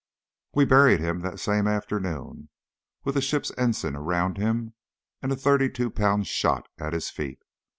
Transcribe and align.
We 0.55 0.65
buried 0.65 0.99
him 0.99 1.19
the 1.19 1.37
same 1.37 1.67
afternoon 1.67 2.49
with 3.03 3.13
the 3.13 3.21
ship's 3.21 3.51
ensign 3.55 3.95
around 3.95 4.35
him, 4.39 4.73
and 5.21 5.31
a 5.31 5.35
thirty 5.35 5.69
two 5.69 5.91
pound 5.91 6.25
shot 6.25 6.67
at 6.79 6.93
his 6.93 7.11
feet. 7.11 7.43